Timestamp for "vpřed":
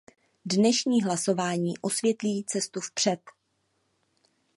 2.81-3.19